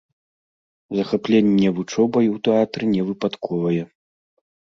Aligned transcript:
Захапленне 0.99 1.67
вучобай 1.79 2.25
у 2.37 2.39
тэатры 2.49 2.83
не 2.95 3.01
выпадковае. 3.09 3.83